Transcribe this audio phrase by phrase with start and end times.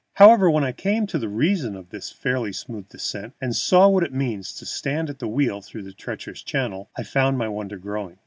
[0.13, 4.01] However, when I came to the reason of this fairly smooth descent, and saw what
[4.03, 7.77] it means to stand at the wheel through that treacherous channel, I found my wonder
[7.77, 8.17] growing.